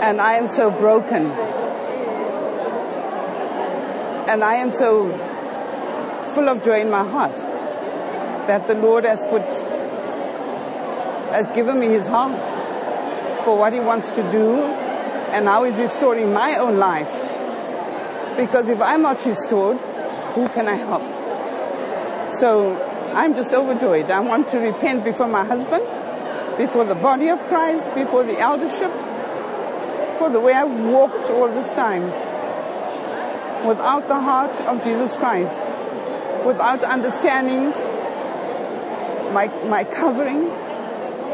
And 0.00 0.20
I 0.20 0.34
am 0.34 0.48
so 0.48 0.70
broken. 0.70 1.26
And 4.30 4.42
I 4.42 4.54
am 4.56 4.70
so 4.70 5.10
full 6.34 6.48
of 6.48 6.62
joy 6.64 6.80
in 6.80 6.90
my 6.90 7.04
heart 7.04 7.36
that 8.46 8.66
the 8.66 8.74
Lord 8.74 9.04
has 9.04 9.26
put, 9.26 9.42
has 11.32 11.50
given 11.54 11.78
me 11.78 11.88
his 11.88 12.08
heart 12.08 12.46
for 13.44 13.56
what 13.56 13.72
he 13.72 13.80
wants 13.80 14.10
to 14.12 14.30
do 14.30 14.56
and 15.32 15.46
how 15.46 15.64
he's 15.64 15.78
restoring 15.78 16.32
my 16.32 16.56
own 16.56 16.78
life. 16.78 17.12
Because 18.36 18.68
if 18.68 18.80
I'm 18.80 19.02
not 19.02 19.24
restored, 19.26 19.80
who 20.34 20.48
can 20.48 20.66
I 20.66 20.76
help? 20.76 22.30
So 22.38 22.76
I'm 23.14 23.34
just 23.34 23.52
overjoyed. 23.52 24.10
I 24.10 24.20
want 24.20 24.48
to 24.48 24.58
repent 24.58 25.04
before 25.04 25.28
my 25.28 25.44
husband, 25.44 25.84
before 26.56 26.84
the 26.84 26.94
body 26.94 27.28
of 27.28 27.44
Christ, 27.46 27.94
before 27.94 28.24
the 28.24 28.38
eldership, 28.38 28.92
for 30.20 30.28
the 30.28 30.38
way 30.38 30.52
I've 30.52 30.78
walked 30.84 31.30
all 31.30 31.48
this 31.48 31.70
time 31.70 32.04
without 33.66 34.06
the 34.06 34.20
heart 34.20 34.54
of 34.68 34.84
Jesus 34.84 35.16
Christ, 35.16 35.56
without 36.44 36.84
understanding 36.84 37.70
my, 39.32 39.46
my 39.66 39.84
covering, 39.84 40.44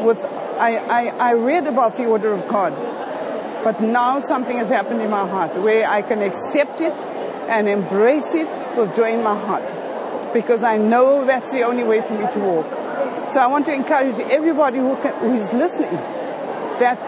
with, 0.05 0.23
I, 0.57 0.77
I, 0.77 1.31
I 1.31 1.33
read 1.33 1.67
about 1.67 1.97
the 1.97 2.05
order 2.05 2.31
of 2.31 2.47
God, 2.47 2.71
but 3.65 3.81
now 3.81 4.21
something 4.21 4.55
has 4.55 4.69
happened 4.69 5.01
in 5.01 5.09
my 5.09 5.27
heart 5.27 5.53
where 5.61 5.85
I 5.85 6.01
can 6.01 6.21
accept 6.21 6.79
it 6.79 6.93
and 7.49 7.67
embrace 7.67 8.33
it 8.35 8.47
with 8.77 8.95
joy 8.95 9.15
in 9.15 9.21
my 9.21 9.37
heart 9.37 10.33
because 10.33 10.63
I 10.63 10.77
know 10.77 11.25
that's 11.25 11.51
the 11.51 11.63
only 11.63 11.83
way 11.83 11.99
for 11.99 12.13
me 12.13 12.31
to 12.31 12.39
walk. 12.39 12.71
So 13.33 13.41
I 13.41 13.47
want 13.47 13.65
to 13.65 13.73
encourage 13.73 14.17
everybody 14.31 14.77
who, 14.77 14.95
can, 14.95 15.13
who 15.15 15.33
is 15.33 15.51
listening 15.51 15.99
that 16.79 17.03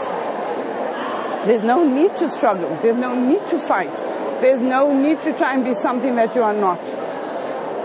there's 1.45 1.63
no 1.63 1.87
need 1.87 2.15
to 2.17 2.29
struggle. 2.29 2.69
There's 2.81 2.97
no 2.97 3.15
need 3.15 3.45
to 3.47 3.57
fight. 3.57 3.95
There's 4.41 4.61
no 4.61 4.93
need 4.97 5.21
to 5.23 5.33
try 5.33 5.53
and 5.53 5.63
be 5.63 5.73
something 5.73 6.15
that 6.15 6.35
you 6.35 6.43
are 6.43 6.53
not. 6.53 6.81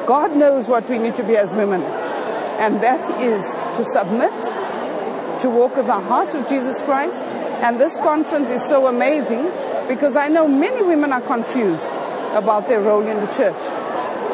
God 0.07 0.37
knows 0.37 0.69
what 0.69 0.89
we 0.89 0.99
need 0.99 1.17
to 1.17 1.25
be 1.25 1.37
as 1.37 1.53
women. 1.53 1.83
And 1.83 2.83
that 2.83 3.01
is 3.21 3.43
to 3.79 3.85
submit, 3.85 5.41
to 5.41 5.51
walk 5.51 5.77
with 5.77 5.87
the 5.87 6.01
heart 6.01 6.35
of 6.35 6.49
Jesus 6.49 6.83
Christ. 6.83 7.17
And 7.17 7.81
this 7.81 7.97
conference 7.97 8.51
is 8.51 8.65
so 8.69 8.87
amazing 8.87 9.45
because 9.89 10.17
I 10.17 10.29
know 10.29 10.47
many 10.47 10.83
women 10.83 11.13
are 11.13 11.21
confused 11.21 11.87
about 12.35 12.69
their 12.69 12.81
role 12.81 13.07
in 13.07 13.19
the 13.19 13.27
church. 13.27 13.63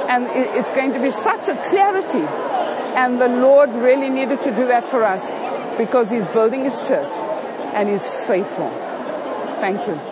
And 0.09 0.27
it's 0.33 0.71
going 0.71 0.93
to 0.93 1.01
be 1.01 1.11
such 1.11 1.49
a 1.49 1.61
clarity. 1.71 2.27
And 2.97 3.21
the 3.21 3.29
Lord 3.29 3.73
really 3.75 4.11
needed 4.11 4.43
to 4.43 4.51
do 4.51 4.67
that 4.67 4.87
for 4.87 5.05
us 5.05 5.23
because 5.79 6.11
He's 6.11 6.27
building 6.29 6.65
His 6.65 6.79
church 6.89 7.13
and 7.75 7.89
He's 7.89 8.07
faithful. 8.27 8.90
Thank 9.61 9.87
you. 9.87 10.11